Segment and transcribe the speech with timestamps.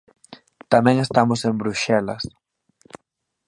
[0.73, 2.23] Tamén estamos en Bruxelas.